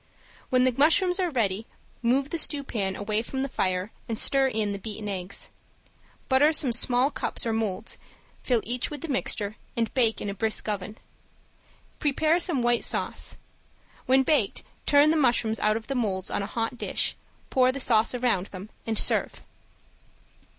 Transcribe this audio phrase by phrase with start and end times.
[0.49, 1.67] When the mushrooms are ready
[2.01, 5.51] move the stewpan away from the fire and stir in the beaten eggs.
[6.27, 7.99] Butter some small cups or molds,
[8.41, 10.97] fill each with the mixture, and bake in a brisk oven.
[11.99, 13.37] Prepare some white sauce;
[14.07, 17.15] when baked turn the mushrooms out of the molds on a hot dish,
[17.51, 19.43] pour the sauce around them, and serve.